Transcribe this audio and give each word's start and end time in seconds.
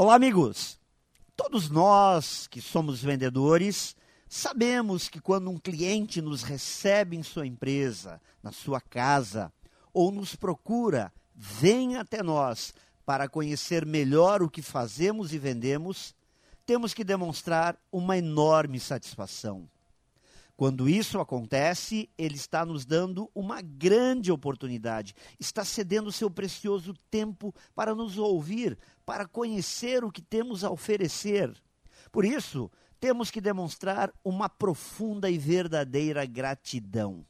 Olá, 0.00 0.14
amigos! 0.14 0.78
Todos 1.34 1.68
nós 1.68 2.46
que 2.46 2.62
somos 2.62 3.02
vendedores 3.02 3.96
sabemos 4.28 5.08
que 5.08 5.20
quando 5.20 5.50
um 5.50 5.58
cliente 5.58 6.22
nos 6.22 6.44
recebe 6.44 7.16
em 7.16 7.22
sua 7.24 7.48
empresa, 7.48 8.20
na 8.40 8.52
sua 8.52 8.80
casa, 8.80 9.52
ou 9.92 10.12
nos 10.12 10.36
procura, 10.36 11.12
vem 11.34 11.96
até 11.96 12.22
nós 12.22 12.72
para 13.04 13.28
conhecer 13.28 13.84
melhor 13.84 14.40
o 14.40 14.48
que 14.48 14.62
fazemos 14.62 15.32
e 15.32 15.38
vendemos, 15.38 16.14
temos 16.64 16.94
que 16.94 17.02
demonstrar 17.02 17.76
uma 17.90 18.16
enorme 18.16 18.78
satisfação. 18.78 19.68
Quando 20.58 20.88
isso 20.88 21.20
acontece, 21.20 22.10
ele 22.18 22.34
está 22.34 22.66
nos 22.66 22.84
dando 22.84 23.30
uma 23.32 23.62
grande 23.62 24.32
oportunidade, 24.32 25.14
está 25.38 25.64
cedendo 25.64 26.10
seu 26.10 26.28
precioso 26.28 26.94
tempo 27.08 27.54
para 27.76 27.94
nos 27.94 28.18
ouvir, 28.18 28.76
para 29.06 29.24
conhecer 29.24 30.02
o 30.02 30.10
que 30.10 30.20
temos 30.20 30.64
a 30.64 30.70
oferecer. 30.72 31.54
Por 32.10 32.24
isso, 32.24 32.68
temos 32.98 33.30
que 33.30 33.40
demonstrar 33.40 34.12
uma 34.24 34.48
profunda 34.48 35.30
e 35.30 35.38
verdadeira 35.38 36.26
gratidão. 36.26 37.24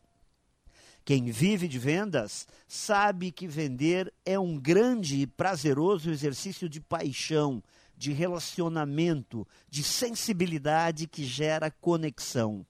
Quem 1.05 1.31
vive 1.31 1.69
de 1.69 1.79
vendas 1.79 2.49
sabe 2.67 3.31
que 3.31 3.47
vender 3.47 4.11
é 4.25 4.39
um 4.39 4.59
grande 4.59 5.21
e 5.21 5.27
prazeroso 5.27 6.09
exercício 6.09 6.67
de 6.67 6.81
paixão, 6.81 7.63
de 7.95 8.11
relacionamento, 8.11 9.47
de 9.69 9.83
sensibilidade 9.83 11.07
que 11.07 11.25
gera 11.25 11.71
conexão. 11.71 12.65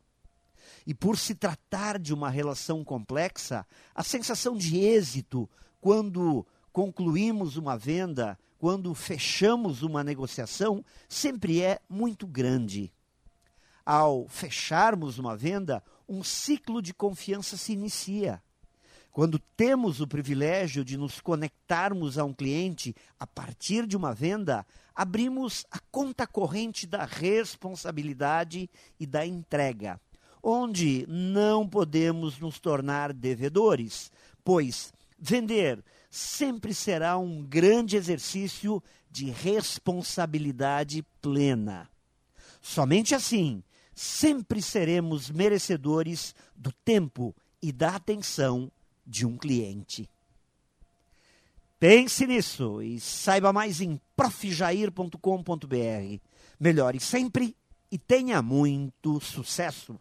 E 0.89 0.95
por 0.95 1.19
se 1.19 1.35
tratar 1.35 1.99
de 1.99 2.15
uma 2.15 2.31
relação 2.31 2.83
complexa, 2.83 3.67
a 3.95 4.03
sensação 4.03 4.57
de 4.57 4.79
êxito 4.79 5.47
quando 5.83 6.47
concluímos 6.73 7.59
uma 7.59 7.77
venda, 7.77 8.39
quando 8.57 8.95
fechamos 8.95 9.83
uma 9.83 10.03
negociação, 10.03 10.83
sempre 11.07 11.61
é 11.61 11.79
muito 11.91 12.27
grande. 12.27 12.91
Ao 13.85 14.27
fecharmos 14.29 15.19
uma 15.19 15.37
venda, 15.37 15.85
um 16.09 16.25
ciclo 16.25 16.81
de 16.81 16.95
confiança 16.95 17.59
se 17.59 17.75
inicia. 17.75 18.43
Quando 19.13 19.39
temos 19.39 20.01
o 20.01 20.09
privilégio 20.09 20.83
de 20.83 20.97
nos 20.97 21.21
conectarmos 21.21 22.17
a 22.17 22.25
um 22.25 22.33
cliente 22.33 22.97
a 23.21 23.27
partir 23.27 23.87
de 23.87 23.95
uma 23.95 24.15
venda, 24.15 24.65
abrimos 24.95 25.67
a 25.71 25.81
conta 25.91 26.27
corrente 26.27 26.87
da 26.87 27.05
responsabilidade 27.05 28.71
e 28.99 29.07
da 29.07 29.27
entrega 29.27 30.01
onde 30.43 31.05
não 31.09 31.69
podemos 31.69 32.39
nos 32.39 32.59
tornar 32.59 33.13
devedores, 33.13 34.11
pois 34.45 34.93
vender 35.19 35.83
sempre 36.11 36.73
será 36.73 37.19
um 37.19 37.43
grande 37.43 37.97
exercício 37.97 38.83
de 39.11 39.31
responsabilidade 39.31 41.05
plena. 41.21 41.89
Somente 42.61 43.15
assim, 43.15 43.63
sempre 43.95 44.63
seremos 44.63 45.31
merecedores 45.31 46.35
do 46.55 46.73
tempo 46.73 47.35
e 47.61 47.73
da 47.73 47.97
atenção 47.97 48.71
de 49.07 49.27
um 49.27 49.37
cliente. 49.37 50.09
Pense 51.81 52.27
nisso 52.27 52.83
e 52.83 52.99
saiba 52.99 53.53
mais 53.53 53.81
em 53.81 54.01
profjair.com.br. 54.17 56.21
Melhore 56.59 57.01
sempre 57.01 57.57
e 57.91 57.97
tenha 57.97 58.43
muito 58.43 59.21
sucesso! 59.21 59.99